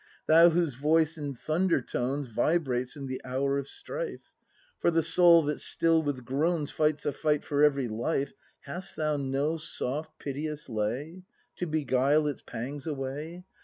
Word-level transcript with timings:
Thou 0.25 0.49
whose 0.49 0.73
voice 0.73 1.15
in 1.15 1.35
thunder 1.35 1.79
tones 1.79 2.25
Vibrates 2.25 2.95
in 2.95 3.05
the 3.05 3.21
hour 3.23 3.59
of 3.59 3.67
strife. 3.67 4.31
For 4.79 4.89
the 4.89 5.03
soul 5.03 5.43
that 5.43 5.59
still 5.59 6.01
with 6.01 6.25
groans 6.25 6.71
Fights 6.71 7.05
a 7.05 7.13
fight 7.13 7.43
for 7.45 7.61
very 7.69 7.87
life, 7.87 8.33
Hast 8.61 8.95
thou 8.95 9.17
no 9.17 9.57
soft, 9.57 10.17
piteous 10.17 10.67
lay, 10.69 11.21
To 11.57 11.67
beguile 11.67 12.25
its 12.25 12.41
pangs 12.41 12.87
away? 12.87 13.45